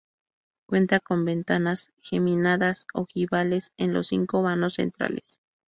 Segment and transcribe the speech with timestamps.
[0.65, 5.37] Cuenta con ventanas geminadas ojivales en los cinco vanos centrales.